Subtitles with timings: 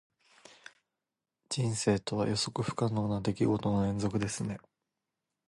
[1.49, 4.59] 人生とは、予測不可能な出来事の連続ですね。